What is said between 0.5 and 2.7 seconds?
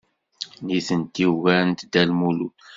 Nitenti ugarent Dda Lmulud.